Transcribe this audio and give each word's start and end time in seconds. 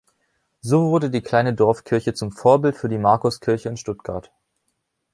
So 0.61 0.89
wurde 0.89 1.11
die 1.11 1.21
kleine 1.21 1.53
Dorfkirche 1.53 2.15
zum 2.15 2.31
Vorbild 2.31 2.75
für 2.75 2.89
die 2.89 2.97
Markuskirche 2.97 3.69
in 3.69 3.77
Stuttgart. 3.77 4.31